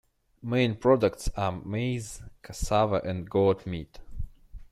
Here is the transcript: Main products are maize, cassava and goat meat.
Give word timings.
Main 0.41 0.77
products 0.77 1.29
are 1.37 1.51
maize, 1.63 2.23
cassava 2.41 3.01
and 3.05 3.29
goat 3.29 3.67
meat. 3.67 3.99